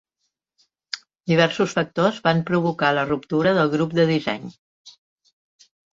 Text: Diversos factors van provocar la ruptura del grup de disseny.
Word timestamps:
Diversos 1.31 1.75
factors 1.79 2.17
van 2.29 2.41
provocar 2.49 2.89
la 2.99 3.03
ruptura 3.13 3.53
del 3.59 3.69
grup 3.77 3.95
de 4.01 4.07
disseny. 4.13 4.49